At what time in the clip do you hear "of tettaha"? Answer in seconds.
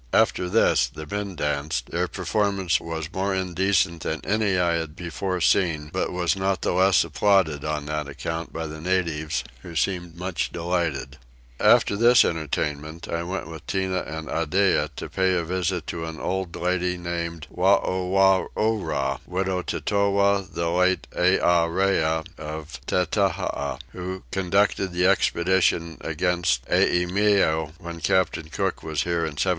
22.39-23.79